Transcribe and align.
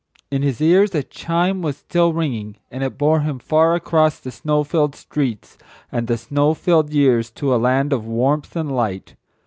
In 0.31 0.41
his 0.41 0.59
ears 0.61 0.95
a 0.95 1.03
chime 1.03 1.61
was 1.61 1.77
still 1.77 2.11
ringing 2.11 2.57
and 2.71 2.83
it 2.83 2.97
bore 2.97 3.19
him 3.19 3.37
far 3.37 3.75
across 3.75 4.17
the 4.19 4.31
snow 4.31 4.63
filled 4.63 4.95
streets 4.95 5.59
and 5.91 6.07
the 6.07 6.17
snow 6.17 6.55
filled 6.55 6.91
years 6.91 7.29
to 7.33 7.53
a 7.53 7.57
land 7.61 7.93
of 7.93 8.07
warmth 8.07 8.55
and 8.55 8.75
light. 8.75 9.13